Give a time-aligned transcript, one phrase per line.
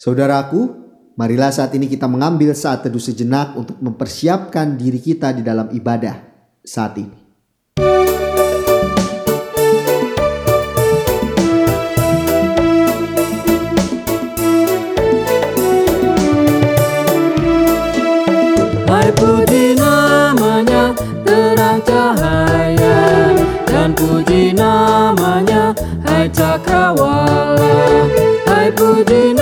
[0.00, 0.64] Saudaraku,
[1.12, 6.16] marilah saat ini kita mengambil saat teduh sejenak untuk mempersiapkan diri kita di dalam ibadah
[6.64, 7.20] saat ini.
[18.88, 20.96] Hai puji namanya
[21.28, 23.36] terang cahaya
[23.68, 25.76] Dan puji namanya
[26.08, 28.08] hai cakrawala
[28.48, 29.39] Hai puji namanya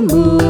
[0.00, 0.41] moon.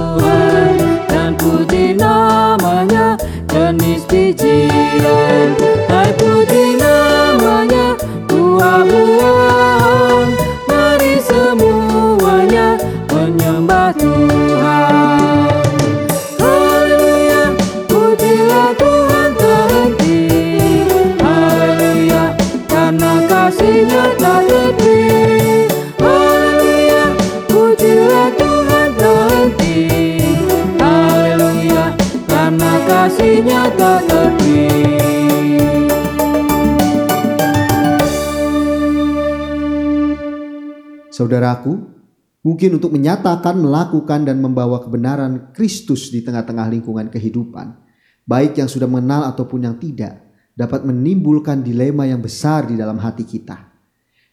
[42.62, 47.74] Mungkin untuk menyatakan, melakukan, dan membawa kebenaran Kristus di tengah-tengah lingkungan kehidupan,
[48.22, 50.22] baik yang sudah mengenal ataupun yang tidak,
[50.54, 53.66] dapat menimbulkan dilema yang besar di dalam hati kita.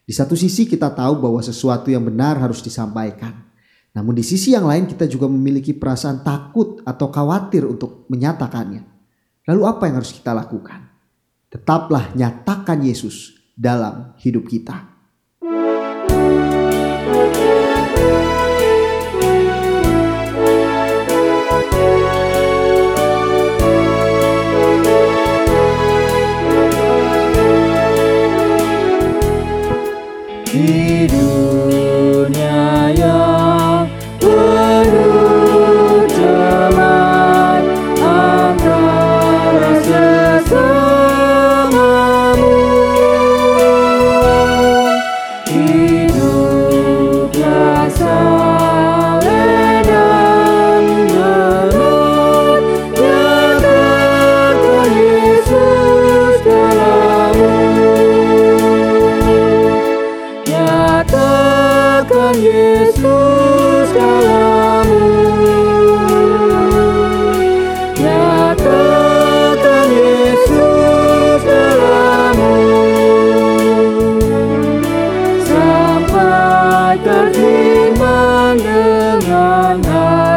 [0.06, 3.34] Di satu sisi kita tahu bahwa sesuatu yang benar harus disampaikan.
[3.98, 8.86] Namun di sisi yang lain kita juga memiliki perasaan takut atau khawatir untuk menyatakannya.
[9.50, 10.86] Lalu apa yang harus kita lakukan?
[11.50, 14.89] Tetaplah nyatakan Yesus dalam hidup kita.
[30.52, 30.89] Di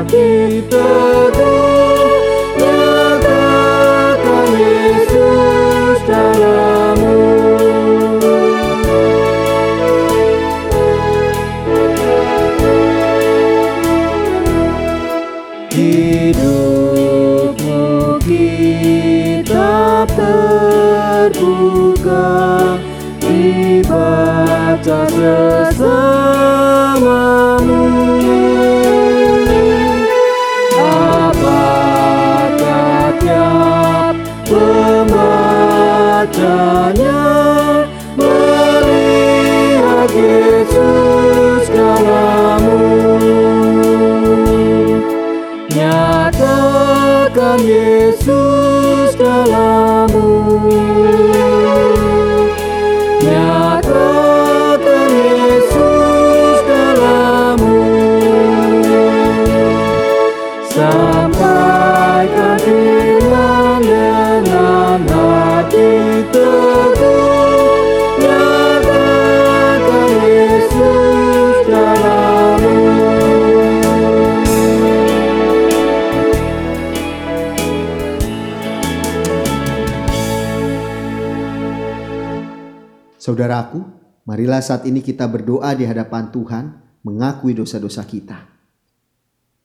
[0.04, 1.33] hati teguh
[83.34, 83.82] Saudaraku,
[84.30, 86.66] marilah saat ini kita berdoa di hadapan Tuhan,
[87.02, 88.46] mengakui dosa-dosa kita.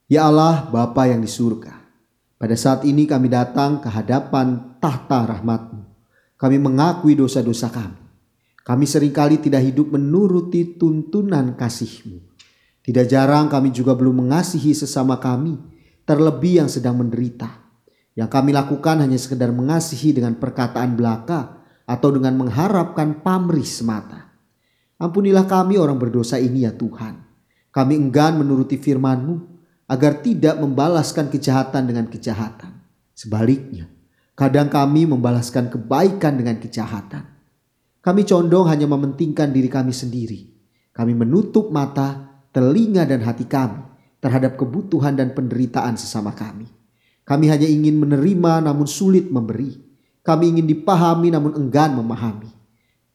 [0.09, 1.77] Ya Allah, Bapa yang di surga,
[2.41, 5.85] pada saat ini kami datang ke hadapan tahta rahmat-Mu.
[6.33, 8.01] Kami mengakui dosa-dosa kami.
[8.65, 12.25] Kami sering kali tidak hidup menuruti tuntunan kasih-Mu.
[12.81, 15.61] Tidak jarang kami juga belum mengasihi sesama kami,
[16.09, 17.69] terlebih yang sedang menderita.
[18.17, 21.58] Yang kami lakukan hanya sekedar mengasihi dengan perkataan belaka
[21.89, 24.29] atau dengan mengharapkan pamrih semata.
[25.01, 27.17] Ampunilah kami orang berdosa ini ya Tuhan.
[27.73, 29.35] Kami enggan menuruti firman-Mu
[29.89, 32.77] agar tidak membalaskan kejahatan dengan kejahatan.
[33.17, 33.89] Sebaliknya,
[34.37, 37.25] kadang kami membalaskan kebaikan dengan kejahatan.
[38.05, 40.45] Kami condong hanya mementingkan diri kami sendiri.
[40.93, 43.81] Kami menutup mata, telinga, dan hati kami
[44.21, 46.69] terhadap kebutuhan dan penderitaan sesama kami.
[47.25, 49.88] Kami hanya ingin menerima namun sulit memberi.
[50.29, 52.53] Kami ingin dipahami namun enggan memahami.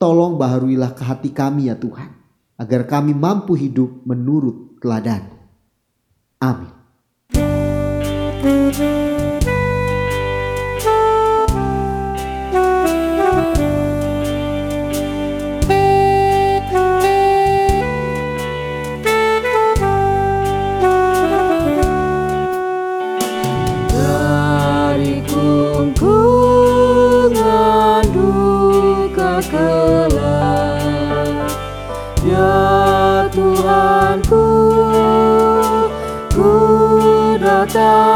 [0.02, 2.10] Tolong baharuilah ke hati kami ya Tuhan,
[2.58, 5.22] agar kami mampu hidup menurut teladan.
[6.42, 6.74] Amin.
[37.74, 38.13] Datanglah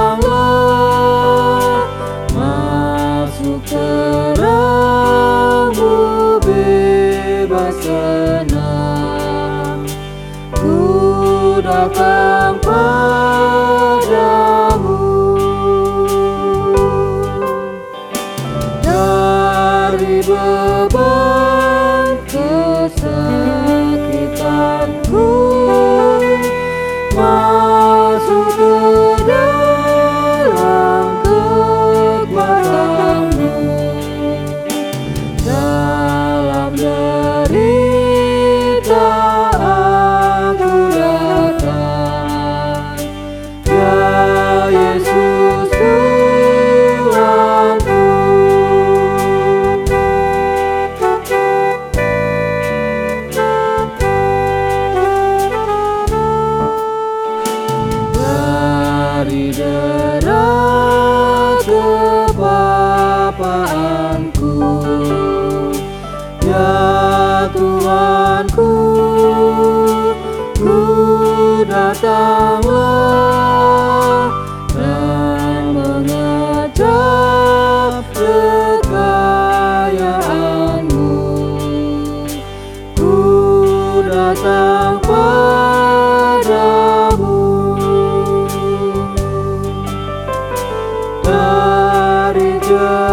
[92.68, 93.07] dari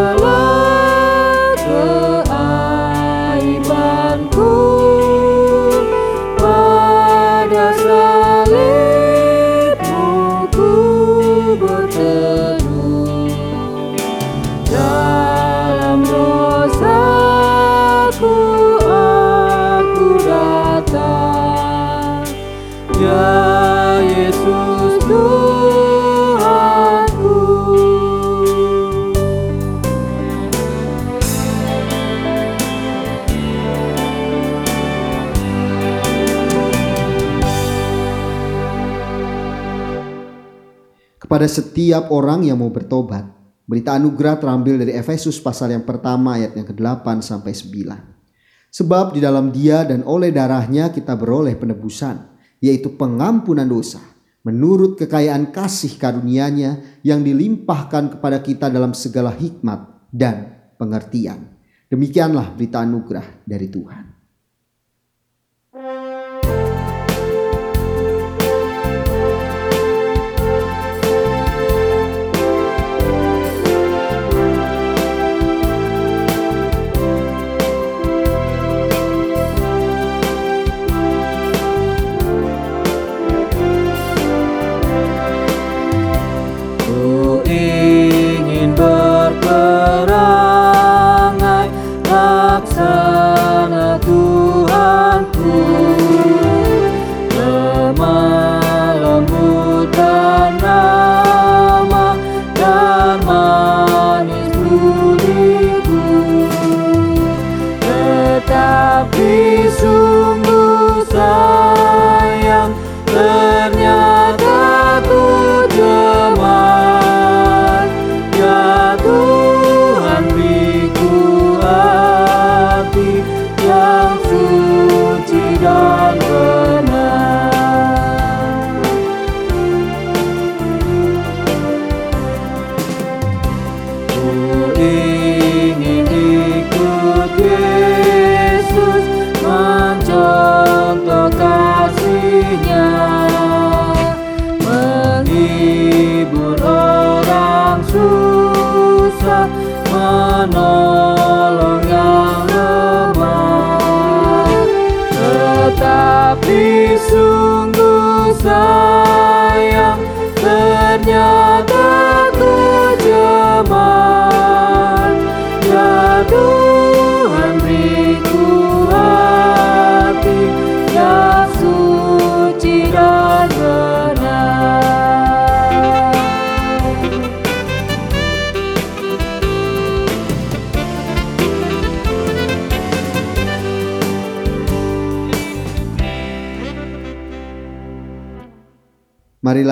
[41.76, 43.28] setiap orang yang mau bertobat,
[43.68, 48.72] berita anugerah terambil dari Efesus pasal yang pertama ayat yang ke-8 sampai 9.
[48.72, 52.32] Sebab di dalam dia dan oleh darahnya kita beroleh penebusan,
[52.64, 54.00] yaitu pengampunan dosa,
[54.48, 61.60] menurut kekayaan kasih karunia-Nya yang dilimpahkan kepada kita dalam segala hikmat dan pengertian.
[61.92, 64.05] Demikianlah berita anugerah dari Tuhan.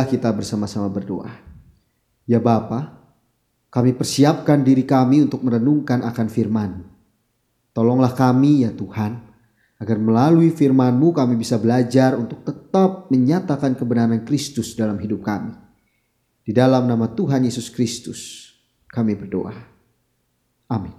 [0.03, 1.31] Marilah kita bersama-sama berdoa.
[2.27, 2.91] Ya Bapa,
[3.71, 6.83] kami persiapkan diri kami untuk merenungkan akan firman.
[7.71, 9.15] Tolonglah kami ya Tuhan,
[9.79, 15.55] agar melalui firman-Mu kami bisa belajar untuk tetap menyatakan kebenaran Kristus dalam hidup kami.
[16.43, 18.51] Di dalam nama Tuhan Yesus Kristus,
[18.91, 19.55] kami berdoa.
[20.67, 20.91] Amin.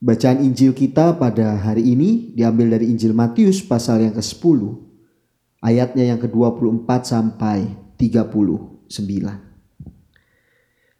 [0.00, 4.72] Bacaan Injil kita pada hari ini diambil dari Injil Matius pasal yang ke-10
[5.60, 8.92] ayatnya yang ke-24 sampai 39.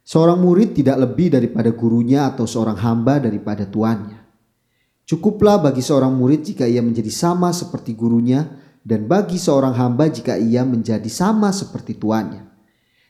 [0.07, 4.23] Seorang murid tidak lebih daripada gurunya atau seorang hamba daripada tuannya.
[5.07, 8.43] Cukuplah bagi seorang murid jika ia menjadi sama seperti gurunya
[8.87, 12.47] dan bagi seorang hamba jika ia menjadi sama seperti tuannya.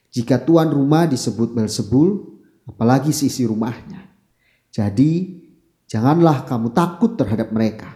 [0.09, 2.17] Jika tuan rumah disebut Belzebul,
[2.65, 4.09] apalagi sisi rumahnya.
[4.73, 5.41] Jadi,
[5.85, 7.93] janganlah kamu takut terhadap mereka,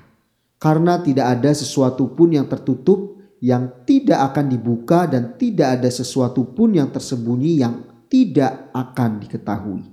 [0.61, 3.10] karena tidak ada sesuatu pun yang tertutup
[3.41, 7.73] yang tidak akan dibuka dan tidak ada sesuatu pun yang tersembunyi yang
[8.05, 9.83] tidak akan diketahui.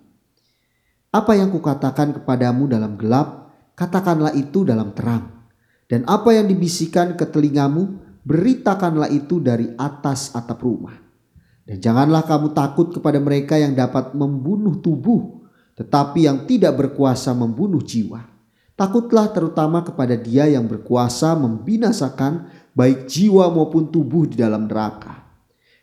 [1.09, 5.49] Apa yang kukatakan kepadamu dalam gelap, katakanlah itu dalam terang.
[5.89, 7.97] Dan apa yang dibisikkan ke telingamu,
[8.29, 11.01] beritakanlah itu dari atas atap rumah.
[11.65, 15.49] Dan janganlah kamu takut kepada mereka yang dapat membunuh tubuh,
[15.81, 18.29] tetapi yang tidak berkuasa membunuh jiwa.
[18.77, 25.29] Takutlah terutama kepada dia yang berkuasa membinasakan baik jiwa maupun tubuh di dalam neraka.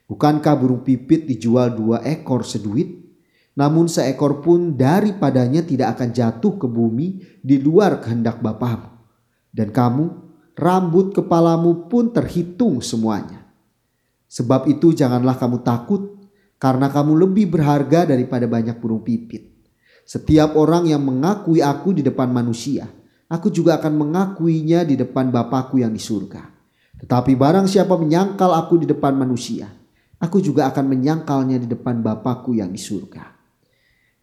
[0.05, 3.05] Bukankah burung pipit dijual dua ekor seduit?
[3.55, 8.91] Namun seekor pun daripadanya tidak akan jatuh ke bumi di luar kehendak Bapamu.
[9.49, 10.05] Dan kamu,
[10.59, 13.47] rambut kepalamu pun terhitung semuanya.
[14.27, 16.19] Sebab itu janganlah kamu takut,
[16.59, 19.55] karena kamu lebih berharga daripada banyak burung pipit.
[20.03, 22.85] Setiap orang yang mengakui aku di depan manusia,
[23.31, 26.54] aku juga akan mengakuinya di depan Bapakku yang di surga.
[27.05, 29.69] Tetapi barang siapa menyangkal aku di depan manusia,
[30.17, 33.29] aku juga akan menyangkalnya di depan Bapakku yang di surga.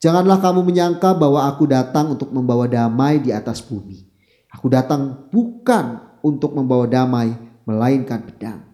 [0.02, 4.02] Janganlah kamu menyangka bahwa aku datang untuk membawa damai di atas bumi.
[4.50, 7.30] Aku datang bukan untuk membawa damai,
[7.62, 8.66] melainkan pedang.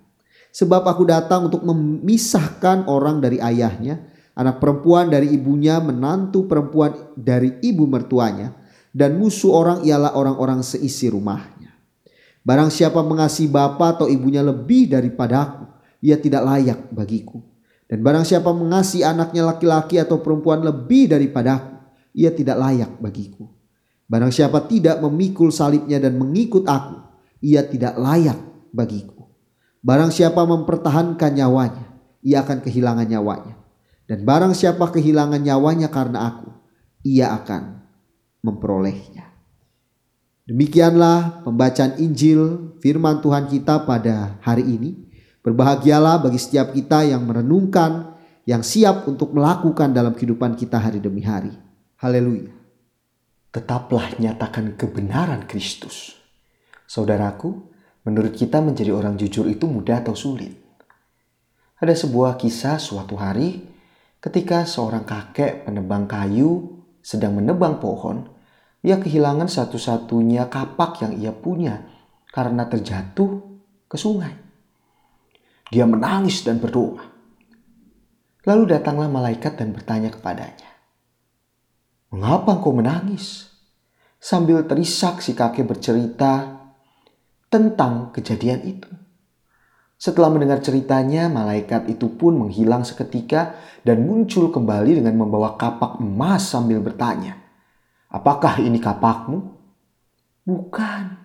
[0.56, 7.60] Sebab aku datang untuk memisahkan orang dari ayahnya, anak perempuan dari ibunya, menantu perempuan dari
[7.60, 8.56] ibu mertuanya,
[8.96, 11.57] dan musuh orang ialah orang-orang seisi rumahnya.
[12.48, 15.64] Barang siapa mengasihi bapa atau ibunya lebih daripada aku,
[16.00, 17.44] ia tidak layak bagiku.
[17.84, 21.76] Dan barang siapa mengasihi anaknya laki-laki atau perempuan lebih daripada aku,
[22.16, 23.52] ia tidak layak bagiku.
[24.08, 26.96] Barang siapa tidak memikul salibnya dan mengikut aku,
[27.44, 28.40] ia tidak layak
[28.72, 29.28] bagiku.
[29.84, 31.84] Barang siapa mempertahankan nyawanya,
[32.24, 33.60] ia akan kehilangan nyawanya.
[34.08, 36.48] Dan barang siapa kehilangan nyawanya karena aku,
[37.04, 37.84] ia akan
[38.40, 39.27] memperolehnya.
[40.48, 44.96] Demikianlah pembacaan Injil firman Tuhan kita pada hari ini.
[45.44, 48.16] Berbahagialah bagi setiap kita yang merenungkan,
[48.48, 51.52] yang siap untuk melakukan dalam kehidupan kita hari demi hari.
[52.00, 52.48] Haleluya.
[53.52, 56.16] Tetaplah nyatakan kebenaran Kristus.
[56.88, 57.68] Saudaraku,
[58.08, 60.56] menurut kita menjadi orang jujur itu mudah atau sulit?
[61.76, 63.68] Ada sebuah kisah suatu hari
[64.16, 68.37] ketika seorang kakek penebang kayu sedang menebang pohon,
[68.88, 71.84] ia kehilangan satu-satunya kapak yang ia punya
[72.32, 73.44] karena terjatuh
[73.84, 74.32] ke sungai.
[75.68, 77.04] Dia menangis dan berdoa.
[78.48, 80.72] Lalu datanglah malaikat dan bertanya kepadanya,
[82.08, 83.52] "Mengapa engkau menangis?"
[84.16, 86.58] Sambil terisak si kakek bercerita
[87.52, 88.88] tentang kejadian itu.
[89.98, 96.50] Setelah mendengar ceritanya, malaikat itu pun menghilang seketika dan muncul kembali dengan membawa kapak emas
[96.50, 97.47] sambil bertanya,
[98.08, 99.38] "Apakah ini kapakmu?"
[100.44, 101.16] "Bukan,"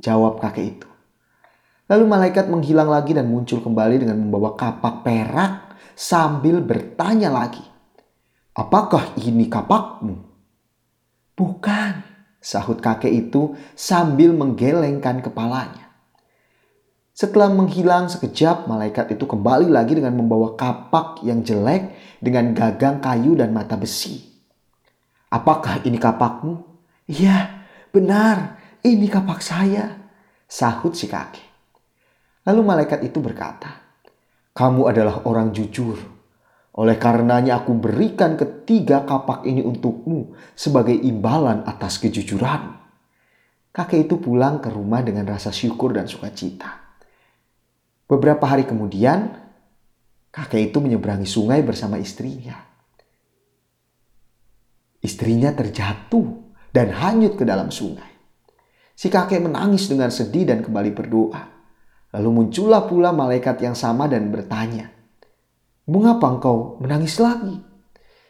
[0.00, 0.88] jawab kakek itu.
[1.90, 7.66] Lalu malaikat menghilang lagi dan muncul kembali dengan membawa kapak perak sambil bertanya lagi.
[8.54, 10.22] Apakah ini kapakmu?
[11.34, 12.06] Bukan,
[12.38, 15.90] sahut kakek itu sambil menggelengkan kepalanya.
[17.10, 21.90] Setelah menghilang sekejap, malaikat itu kembali lagi dengan membawa kapak yang jelek
[22.22, 24.29] dengan gagang kayu dan mata besi.
[25.30, 26.58] Apakah ini kapakmu?
[27.06, 30.10] Iya, benar, ini kapak saya,
[30.50, 31.46] sahut si kakek.
[32.50, 33.70] Lalu malaikat itu berkata,
[34.50, 35.98] "Kamu adalah orang jujur.
[36.74, 42.78] Oleh karenanya aku berikan ketiga kapak ini untukmu sebagai imbalan atas kejujuran."
[43.70, 46.98] Kakek itu pulang ke rumah dengan rasa syukur dan sukacita.
[48.10, 49.30] Beberapa hari kemudian,
[50.34, 52.69] kakek itu menyeberangi sungai bersama istrinya.
[55.00, 56.28] Istrinya terjatuh
[56.72, 58.08] dan hanyut ke dalam sungai.
[58.92, 61.42] Si kakek menangis dengan sedih dan kembali berdoa.
[62.12, 64.92] Lalu muncullah pula malaikat yang sama dan bertanya,
[65.90, 67.58] Mengapa engkau menangis lagi?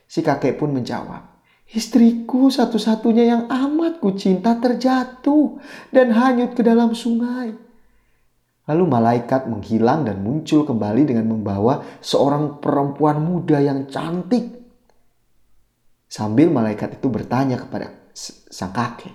[0.07, 1.31] Si kakek pun menjawab,
[1.71, 5.63] Istriku satu-satunya yang amat ku cinta terjatuh
[5.95, 7.55] dan hanyut ke dalam sungai.
[8.67, 14.60] Lalu malaikat menghilang dan muncul kembali dengan membawa seorang perempuan muda yang cantik.
[16.11, 18.11] Sambil malaikat itu bertanya kepada
[18.51, 19.15] sang kakek,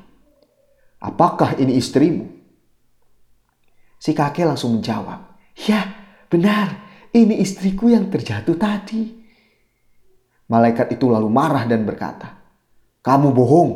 [1.04, 2.24] "Apakah ini istrimu?"
[4.00, 5.36] Si kakek langsung menjawab,
[5.68, 5.92] "Ya,
[6.32, 6.80] benar,
[7.12, 9.12] ini istriku yang terjatuh tadi."
[10.48, 12.46] Malaikat itu lalu marah dan berkata,
[13.06, 13.72] kamu bohong.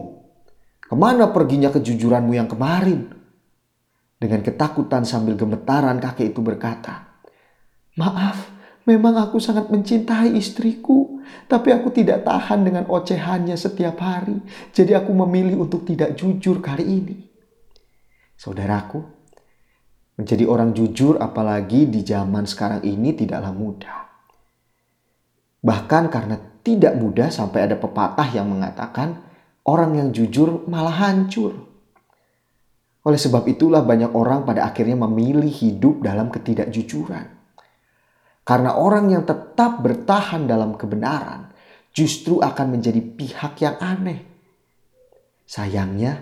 [0.81, 3.13] Ke mana perginya kejujuranmu yang kemarin?
[4.17, 7.21] Dengan ketakutan sambil gemetaran kakek itu berkata,
[7.93, 8.49] Maaf,
[8.89, 11.21] memang aku sangat mencintai istriku.
[11.45, 14.41] Tapi aku tidak tahan dengan ocehannya setiap hari.
[14.73, 17.15] Jadi aku memilih untuk tidak jujur kali ini.
[18.33, 18.97] Saudaraku,
[20.17, 23.97] menjadi orang jujur apalagi di zaman sekarang ini tidaklah mudah.
[25.61, 29.21] Bahkan karena tidak mudah sampai ada pepatah yang mengatakan
[29.69, 31.55] orang yang jujur malah hancur.
[33.05, 37.38] Oleh sebab itulah banyak orang pada akhirnya memilih hidup dalam ketidakjujuran.
[38.49, 41.53] Karena orang yang tetap bertahan dalam kebenaran
[41.93, 44.25] justru akan menjadi pihak yang aneh.
[45.45, 46.17] Sayangnya,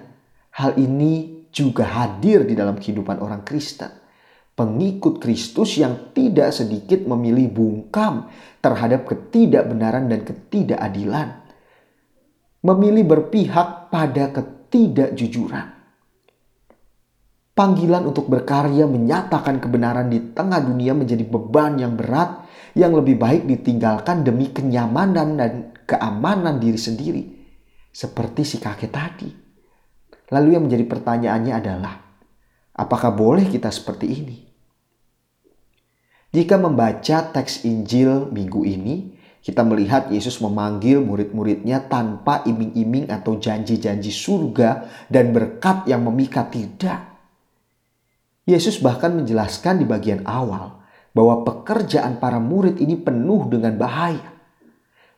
[0.60, 4.08] hal ini juga hadir di dalam kehidupan orang Kristen
[4.58, 8.26] pengikut Kristus yang tidak sedikit memilih bungkam
[8.58, 11.46] terhadap ketidakbenaran dan ketidakadilan.
[12.66, 15.77] Memilih berpihak pada ketidakjujuran.
[17.58, 22.46] Panggilan untuk berkarya menyatakan kebenaran di tengah dunia menjadi beban yang berat
[22.78, 27.24] yang lebih baik ditinggalkan demi kenyamanan dan keamanan diri sendiri.
[27.90, 29.30] Seperti si kakek tadi.
[30.30, 31.98] Lalu yang menjadi pertanyaannya adalah,
[32.78, 34.38] apakah boleh kita seperti ini?
[36.30, 44.12] Jika membaca teks Injil minggu ini, kita melihat Yesus memanggil murid-muridnya tanpa iming-iming atau janji-janji
[44.12, 47.07] surga dan berkat yang memikat tidak.
[48.48, 50.80] Yesus bahkan menjelaskan di bagian awal
[51.12, 54.32] bahwa pekerjaan para murid ini penuh dengan bahaya.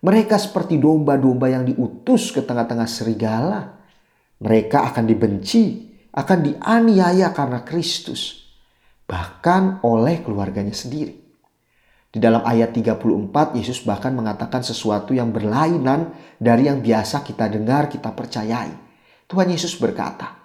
[0.01, 3.77] Mereka seperti domba-domba yang diutus ke tengah-tengah serigala.
[4.41, 8.39] Mereka akan dibenci, akan dianiaya karena Kristus
[9.09, 11.17] bahkan oleh keluarganya sendiri.
[12.09, 17.89] Di dalam ayat 34 Yesus bahkan mengatakan sesuatu yang berlainan dari yang biasa kita dengar,
[17.89, 18.73] kita percayai.
[19.29, 20.38] Tuhan Yesus berkata,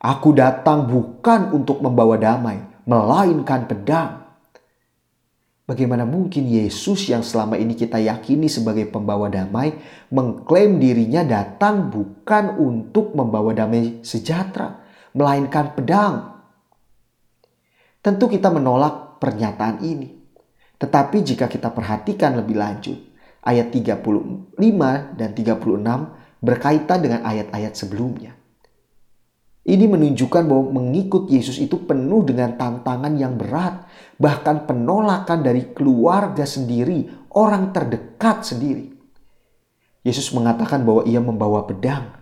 [0.00, 2.56] Aku datang bukan untuk membawa damai,
[2.88, 4.24] melainkan pedang.
[5.68, 9.76] Bagaimana mungkin Yesus yang selama ini kita yakini sebagai pembawa damai
[10.08, 14.80] mengklaim dirinya datang bukan untuk membawa damai sejahtera,
[15.12, 16.42] melainkan pedang.
[18.00, 20.16] Tentu kita menolak pernyataan ini.
[20.80, 22.96] Tetapi jika kita perhatikan lebih lanjut,
[23.44, 24.56] ayat 35
[25.12, 28.39] dan 36 berkaitan dengan ayat-ayat sebelumnya.
[29.60, 33.84] Ini menunjukkan bahwa mengikut Yesus itu penuh dengan tantangan yang berat,
[34.16, 38.88] bahkan penolakan dari keluarga sendiri, orang terdekat sendiri.
[40.00, 42.20] Yesus mengatakan bahwa ia membawa pedang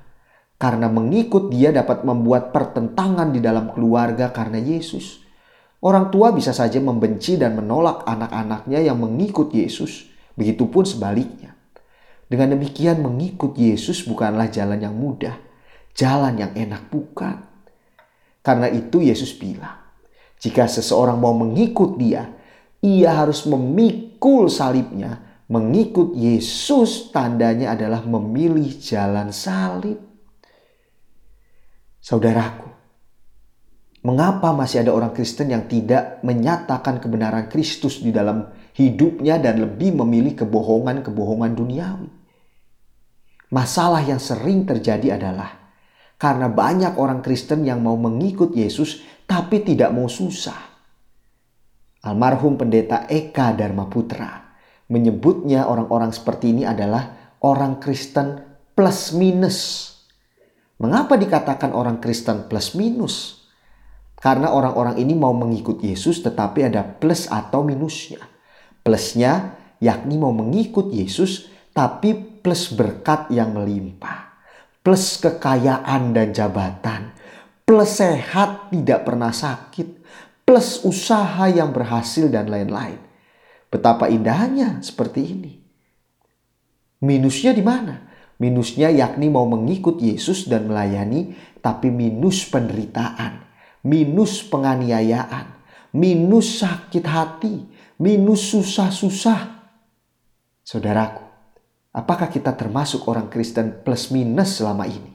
[0.59, 5.23] karena mengikut dia dapat membuat pertentangan di dalam keluarga karena Yesus.
[5.79, 11.55] Orang tua bisa saja membenci dan menolak anak-anaknya yang mengikut Yesus, begitupun sebaliknya.
[12.27, 15.39] Dengan demikian, mengikut Yesus bukanlah jalan yang mudah,
[15.95, 17.45] jalan yang enak, bukan.
[18.41, 19.79] Karena itu, Yesus bilang,
[20.41, 22.29] jika seseorang mau mengikut Dia,
[22.81, 25.27] ia harus memikul salibnya.
[25.49, 29.97] Mengikut Yesus, tandanya adalah memilih jalan salib.
[32.05, 32.69] Saudaraku,
[33.99, 38.47] Mengapa masih ada orang Kristen yang tidak menyatakan kebenaran Kristus di dalam
[38.79, 42.09] hidupnya dan lebih memilih kebohongan-kebohongan duniawi?
[43.51, 45.58] Masalah yang sering terjadi adalah
[46.19, 50.59] karena banyak orang Kristen yang mau mengikut Yesus tapi tidak mau susah.
[52.03, 54.51] Almarhum pendeta Eka Dharma Putra
[54.91, 58.43] menyebutnya orang-orang seperti ini adalah orang Kristen
[58.75, 59.91] plus minus.
[60.79, 63.47] Mengapa dikatakan orang Kristen plus minus?
[64.19, 68.19] Karena orang-orang ini mau mengikut Yesus tetapi ada plus atau minusnya.
[68.83, 74.28] Plusnya yakni mau mengikut Yesus tapi plus berkat yang melimpah.
[74.89, 77.13] Plus kekayaan dan jabatan.
[77.69, 80.01] Plus sehat tidak pernah sakit.
[80.49, 82.97] Plus usaha yang berhasil dan lain-lain.
[83.69, 85.53] Betapa indahnya seperti ini.
[87.05, 88.09] Minusnya di mana?
[88.41, 93.49] Minusnya yakni mau mengikut Yesus dan melayani tapi minus penderitaan
[93.89, 95.47] minus penganiayaan,
[95.95, 97.55] minus sakit hati,
[98.01, 99.71] minus susah-susah.
[100.67, 101.25] Saudaraku,
[101.99, 105.11] apakah kita termasuk orang Kristen plus minus selama ini?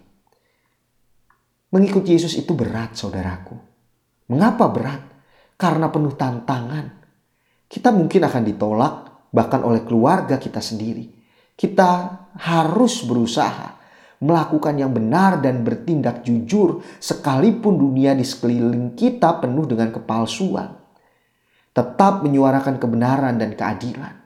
[1.71, 3.55] Mengikut Yesus itu berat, saudaraku.
[4.29, 5.01] Mengapa berat?
[5.55, 6.85] Karena penuh tantangan.
[7.71, 8.95] Kita mungkin akan ditolak,
[9.31, 11.09] bahkan oleh keluarga kita sendiri.
[11.55, 11.89] Kita
[12.37, 13.79] harus berusaha
[14.23, 20.79] melakukan yang benar dan bertindak jujur sekalipun dunia di sekeliling kita penuh dengan kepalsuan.
[21.75, 24.22] Tetap menyuarakan kebenaran dan keadilan.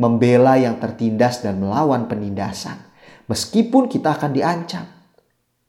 [0.00, 2.80] Membela yang tertindas dan melawan penindasan.
[3.28, 4.88] Meskipun kita akan diancam.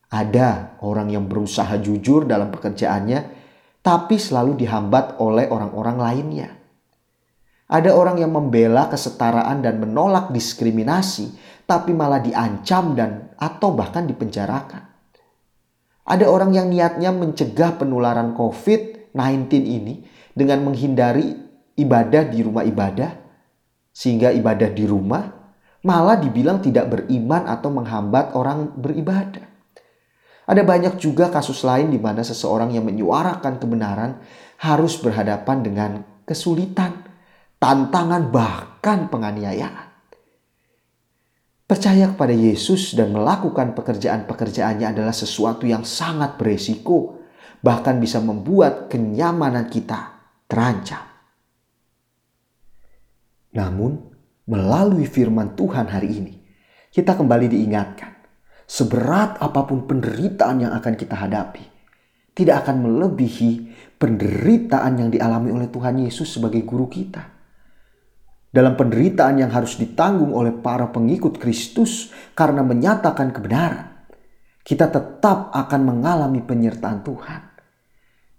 [0.08, 3.44] Ada orang yang berusaha jujur dalam pekerjaannya
[3.84, 6.50] tapi selalu dihambat oleh orang-orang lainnya.
[7.72, 11.32] Ada orang yang membela kesetaraan dan menolak diskriminasi
[11.68, 14.92] tapi malah diancam dan atau bahkan dipenjarakan.
[16.04, 20.04] Ada orang yang niatnya mencegah penularan COVID-19 ini
[20.36, 21.32] dengan menghindari
[21.80, 23.21] ibadah di rumah ibadah
[23.92, 25.24] sehingga ibadah di rumah
[25.84, 29.46] malah dibilang tidak beriman atau menghambat orang beribadah.
[30.48, 34.20] Ada banyak juga kasus lain di mana seseorang yang menyuarakan kebenaran
[34.60, 35.92] harus berhadapan dengan
[36.28, 37.08] kesulitan,
[37.62, 39.90] tantangan bahkan penganiayaan.
[41.72, 47.24] Percaya kepada Yesus dan melakukan pekerjaan-pekerjaannya adalah sesuatu yang sangat beresiko,
[47.64, 50.20] bahkan bisa membuat kenyamanan kita
[50.52, 51.11] terancam.
[53.52, 54.00] Namun,
[54.48, 56.36] melalui firman Tuhan hari ini,
[56.92, 58.12] kita kembali diingatkan,
[58.68, 61.64] seberat apa pun penderitaan yang akan kita hadapi,
[62.36, 63.52] tidak akan melebihi
[64.00, 67.42] penderitaan yang dialami oleh Tuhan Yesus sebagai guru kita
[68.52, 74.04] dalam penderitaan yang harus ditanggung oleh para pengikut Kristus karena menyatakan kebenaran,
[74.68, 77.42] kita tetap akan mengalami penyertaan Tuhan.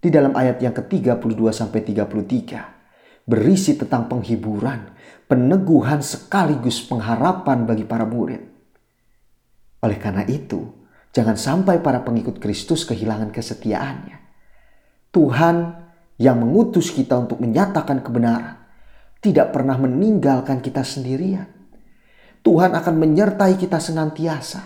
[0.03, 4.93] Di dalam ayat yang ke-32 sampai 33 berisi tentang penghiburan,
[5.33, 8.45] peneguhan sekaligus pengharapan bagi para murid.
[9.81, 10.61] Oleh karena itu,
[11.09, 14.21] jangan sampai para pengikut Kristus kehilangan kesetiaannya.
[15.09, 15.57] Tuhan
[16.21, 18.61] yang mengutus kita untuk menyatakan kebenaran
[19.25, 21.49] tidak pernah meninggalkan kita sendirian.
[22.45, 24.61] Tuhan akan menyertai kita senantiasa.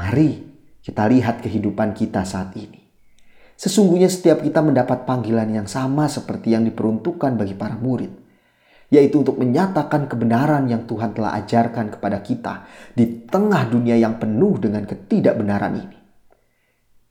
[0.00, 0.32] Mari
[0.80, 2.80] kita lihat kehidupan kita saat ini.
[3.60, 8.23] Sesungguhnya setiap kita mendapat panggilan yang sama seperti yang diperuntukkan bagi para murid,
[8.94, 14.56] yaitu untuk menyatakan kebenaran yang Tuhan telah ajarkan kepada kita di tengah dunia yang penuh
[14.62, 15.98] dengan ketidakbenaran ini.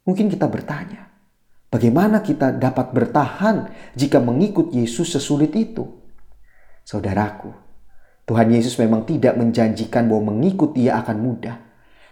[0.07, 1.13] Mungkin kita bertanya,
[1.73, 3.65] Bagaimana kita dapat bertahan
[3.97, 5.89] jika mengikut Yesus sesulit itu?
[6.85, 7.49] Saudaraku,
[8.29, 11.57] Tuhan Yesus memang tidak menjanjikan bahwa mengikut dia akan mudah.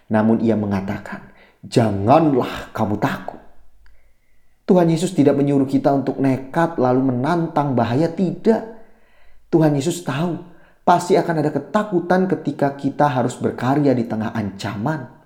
[0.10, 1.30] Namun ia mengatakan,
[1.62, 3.38] janganlah kamu takut.
[4.66, 8.66] Tuhan Yesus tidak menyuruh kita untuk nekat lalu menantang bahaya, tidak.
[9.52, 10.40] Tuhan Yesus tahu
[10.88, 15.22] pasti akan ada ketakutan ketika kita harus berkarya di tengah ancaman.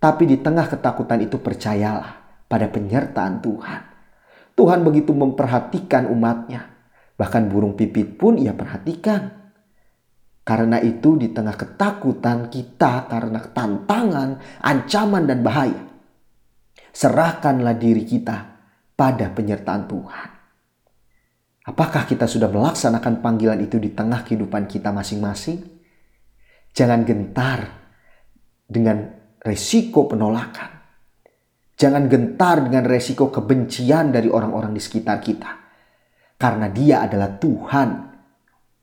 [0.00, 3.82] Tapi di tengah ketakutan itu percayalah, pada penyertaan Tuhan.
[4.56, 6.72] Tuhan begitu memperhatikan umatnya.
[7.16, 9.52] Bahkan burung pipit pun ia perhatikan.
[10.46, 15.82] Karena itu di tengah ketakutan kita karena tantangan, ancaman dan bahaya.
[16.94, 18.36] Serahkanlah diri kita
[18.94, 20.35] pada penyertaan Tuhan.
[21.66, 25.66] Apakah kita sudah melaksanakan panggilan itu di tengah kehidupan kita masing-masing?
[26.70, 27.60] Jangan gentar
[28.62, 29.02] dengan
[29.42, 30.70] resiko penolakan.
[31.74, 35.50] Jangan gentar dengan resiko kebencian dari orang-orang di sekitar kita.
[36.38, 37.88] Karena dia adalah Tuhan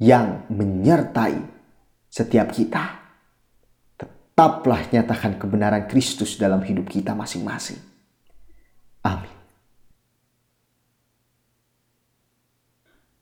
[0.03, 1.37] yang menyertai
[2.11, 2.83] setiap kita.
[3.95, 7.79] Tetaplah nyatakan kebenaran Kristus dalam hidup kita masing-masing.
[9.07, 9.32] Amin.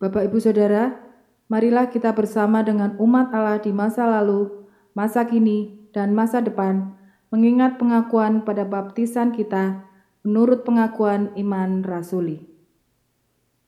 [0.02, 0.98] Bapak Ibu Saudara,
[1.46, 4.50] marilah kita bersama dengan umat Allah di masa lalu,
[4.98, 6.98] masa kini, dan masa depan
[7.30, 9.86] mengingat pengakuan pada baptisan kita
[10.26, 12.50] menurut pengakuan iman rasuli.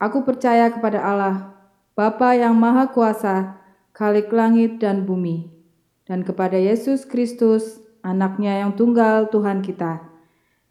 [0.01, 1.53] Aku percaya kepada Allah,
[1.93, 3.61] Bapa yang Maha Kuasa,
[3.93, 5.53] Khalik langit dan bumi,
[6.09, 10.01] dan kepada Yesus Kristus, anaknya yang tunggal Tuhan kita,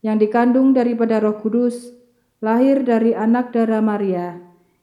[0.03, 1.95] yang dikandung daripada Roh Kudus,
[2.43, 4.52] lahir dari anak darah Maria,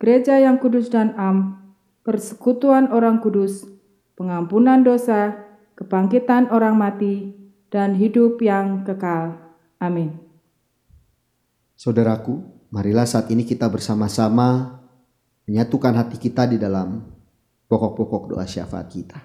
[0.00, 1.60] gereja yang kudus dan am,
[2.02, 3.68] persekutuan orang kudus,
[4.16, 5.36] pengampunan dosa,
[5.76, 7.36] kebangkitan orang mati,
[7.68, 9.36] dan hidup yang kekal.
[9.76, 10.16] Amin.
[11.76, 12.40] Saudaraku,
[12.72, 14.80] marilah saat ini kita bersama-sama
[15.44, 17.04] menyatukan hati kita di dalam
[17.68, 19.20] pokok-pokok doa syafaat kita.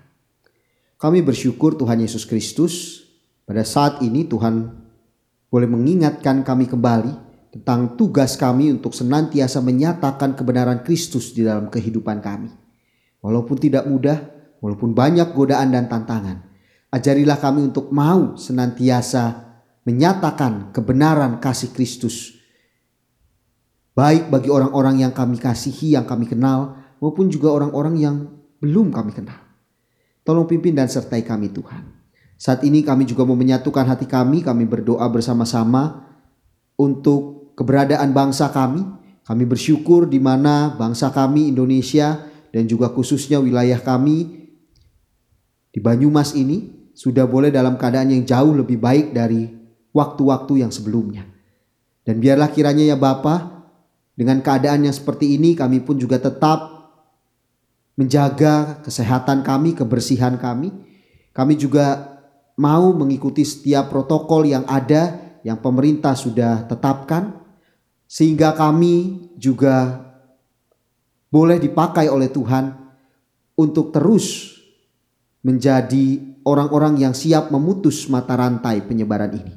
[0.96, 3.04] Kami bersyukur Tuhan Yesus Kristus
[3.44, 4.72] pada saat ini Tuhan
[5.52, 7.25] boleh mengingatkan kami kembali
[7.56, 12.52] tentang tugas kami untuk senantiasa menyatakan kebenaran Kristus di dalam kehidupan kami.
[13.24, 14.20] Walaupun tidak mudah,
[14.60, 16.44] walaupun banyak godaan dan tantangan,
[16.92, 19.56] ajarilah kami untuk mau senantiasa
[19.88, 22.36] menyatakan kebenaran kasih Kristus.
[23.96, 28.16] Baik bagi orang-orang yang kami kasihi, yang kami kenal, maupun juga orang-orang yang
[28.60, 29.40] belum kami kenal.
[30.28, 31.88] Tolong pimpin dan sertai kami Tuhan.
[32.36, 36.04] Saat ini kami juga mau menyatukan hati kami, kami berdoa bersama-sama
[36.76, 38.84] untuk keberadaan bangsa kami.
[39.26, 44.46] Kami bersyukur di mana bangsa kami Indonesia dan juga khususnya wilayah kami
[45.74, 49.50] di Banyumas ini sudah boleh dalam keadaan yang jauh lebih baik dari
[49.92, 51.26] waktu-waktu yang sebelumnya.
[52.06, 53.66] Dan biarlah kiranya ya Bapa,
[54.16, 56.72] dengan keadaan yang seperti ini kami pun juga tetap
[58.00, 60.72] menjaga kesehatan kami, kebersihan kami.
[61.36, 62.16] Kami juga
[62.56, 67.45] mau mengikuti setiap protokol yang ada yang pemerintah sudah tetapkan
[68.06, 70.06] sehingga kami juga
[71.30, 72.72] boleh dipakai oleh Tuhan
[73.60, 74.56] untuk terus
[75.44, 79.54] menjadi orang-orang yang siap memutus mata rantai penyebaran ini.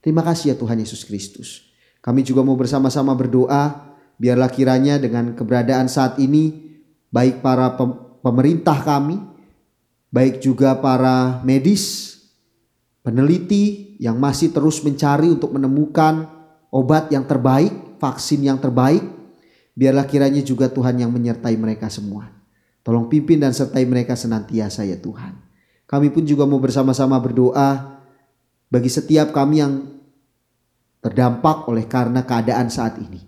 [0.00, 1.70] Terima kasih ya Tuhan Yesus Kristus.
[2.00, 6.72] Kami juga mau bersama-sama berdoa biarlah kiranya dengan keberadaan saat ini
[7.12, 7.76] baik para
[8.24, 9.20] pemerintah kami,
[10.08, 12.16] baik juga para medis,
[13.04, 16.39] peneliti yang masih terus mencari untuk menemukan
[16.70, 19.02] obat yang terbaik, vaksin yang terbaik,
[19.74, 22.30] biarlah kiranya juga Tuhan yang menyertai mereka semua.
[22.80, 25.36] Tolong pimpin dan sertai mereka senantiasa ya Tuhan.
[25.84, 28.00] Kami pun juga mau bersama-sama berdoa
[28.70, 29.72] bagi setiap kami yang
[31.02, 33.20] terdampak oleh karena keadaan saat ini.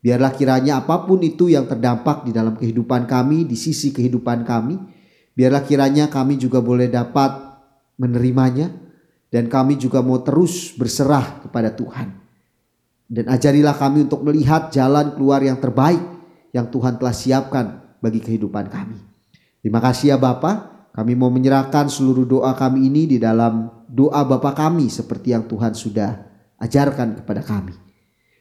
[0.00, 4.76] Biarlah kiranya apa pun itu yang terdampak di dalam kehidupan kami, di sisi kehidupan kami,
[5.36, 7.36] biarlah kiranya kami juga boleh dapat
[8.00, 8.72] menerimanya,
[9.28, 12.19] dan kami juga mau terus berserah kepada Tuhan.
[13.10, 15.98] Dan ajarilah kami untuk melihat jalan keluar yang terbaik
[16.54, 17.66] yang Tuhan telah siapkan
[17.98, 19.02] bagi kehidupan kami.
[19.58, 24.54] Terima kasih ya Bapak, kami mau menyerahkan seluruh doa kami ini di dalam doa Bapa
[24.54, 26.22] kami seperti yang Tuhan sudah
[26.62, 27.74] ajarkan kepada kami.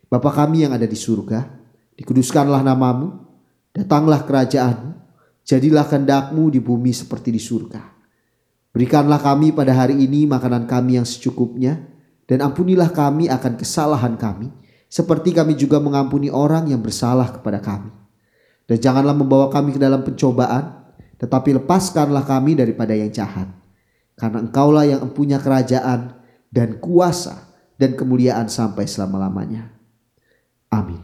[0.05, 1.49] Bapa kami yang ada di surga,
[1.97, 3.25] dikuduskanlah namamu,
[3.73, 4.91] datanglah kerajaanmu,
[5.45, 7.81] jadilah kehendakmu di bumi seperti di surga.
[8.69, 11.88] Berikanlah kami pada hari ini makanan kami yang secukupnya,
[12.29, 14.53] dan ampunilah kami akan kesalahan kami,
[14.85, 17.89] seperti kami juga mengampuni orang yang bersalah kepada kami.
[18.69, 23.49] Dan janganlah membawa kami ke dalam pencobaan, tetapi lepaskanlah kami daripada yang jahat.
[24.13, 26.21] Karena engkaulah yang empunya kerajaan
[26.53, 27.49] dan kuasa
[27.81, 29.73] dan kemuliaan sampai selama-lamanya.
[30.69, 31.01] Amin.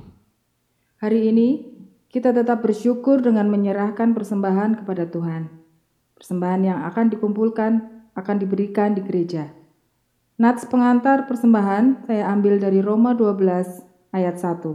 [1.02, 1.74] Hari ini
[2.14, 5.50] kita tetap bersyukur dengan menyerahkan persembahan kepada Tuhan.
[6.22, 7.72] Persembahan yang akan dikumpulkan
[8.14, 9.65] akan diberikan di gereja.
[10.36, 14.68] Nats pengantar persembahan saya ambil dari Roma 12 ayat 1.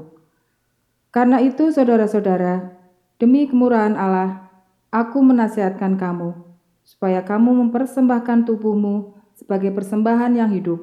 [1.13, 2.81] Karena itu saudara-saudara,
[3.21, 4.49] demi kemurahan Allah,
[4.89, 6.33] aku menasihatkan kamu
[6.81, 10.81] supaya kamu mempersembahkan tubuhmu sebagai persembahan yang hidup,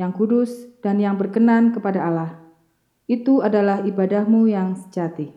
[0.00, 2.40] yang kudus dan yang berkenan kepada Allah.
[3.04, 5.36] Itu adalah ibadahmu yang sejati.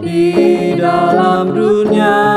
[0.00, 2.29] di dalam dunia.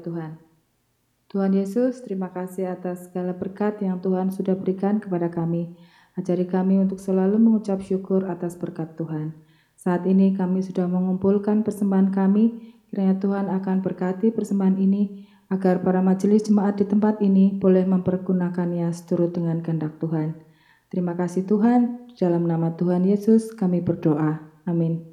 [0.00, 0.40] Tuhan.
[1.30, 5.78] Tuhan Yesus, terima kasih atas segala berkat yang Tuhan sudah berikan kepada kami.
[6.18, 9.38] Ajari kami untuk selalu mengucap syukur atas berkat Tuhan.
[9.78, 16.02] Saat ini kami sudah mengumpulkan persembahan kami, kiranya Tuhan akan berkati persembahan ini agar para
[16.02, 20.34] majelis jemaat di tempat ini boleh mempergunakannya seturut dengan kehendak Tuhan.
[20.90, 24.42] Terima kasih Tuhan, dalam nama Tuhan Yesus kami berdoa.
[24.66, 25.06] Amin.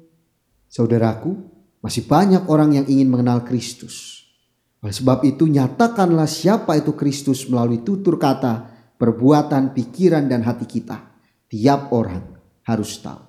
[0.66, 1.38] Saudaraku,
[1.78, 4.17] masih banyak orang yang ingin mengenal Kristus.
[4.78, 11.02] Oleh sebab itu nyatakanlah siapa itu Kristus melalui tutur kata, perbuatan, pikiran, dan hati kita.
[11.50, 13.26] Tiap orang harus tahu.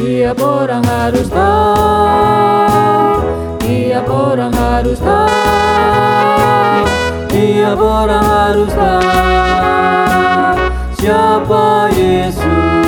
[0.00, 1.84] Tiap orang harus tahu
[3.58, 5.69] Tiap orang harus tahu
[7.70, 9.06] Tiap orang harus tahu
[10.98, 12.79] Siapa Yesus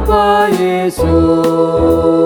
[0.00, 2.19] Siapa Yesus Dia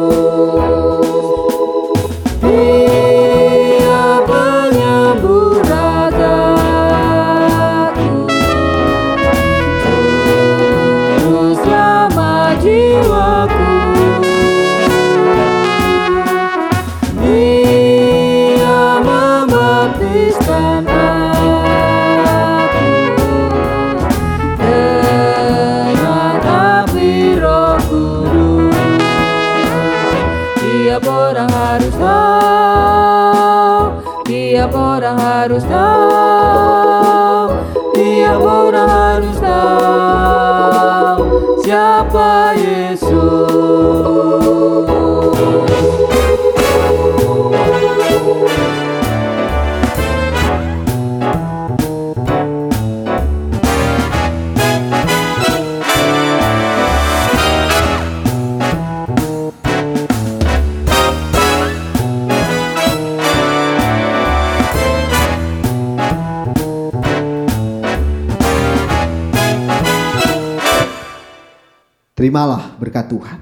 [72.25, 73.37] Terimalah berkat Tuhan.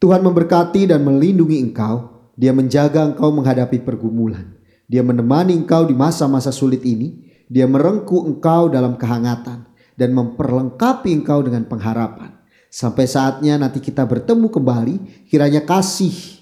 [0.00, 2.32] Tuhan memberkati dan melindungi engkau.
[2.32, 4.56] Dia menjaga engkau menghadapi pergumulan.
[4.88, 7.28] Dia menemani engkau di masa-masa sulit ini.
[7.44, 9.68] Dia merengkuh engkau dalam kehangatan
[10.00, 12.40] dan memperlengkapi engkau dengan pengharapan.
[12.72, 16.40] Sampai saatnya nanti kita bertemu kembali, kiranya kasih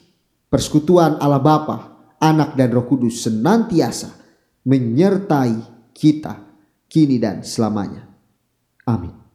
[0.54, 4.14] persekutuan Allah Bapa, Anak dan Roh Kudus senantiasa
[4.62, 6.38] menyertai kita
[6.86, 8.06] kini dan selamanya.
[8.86, 9.27] Amin.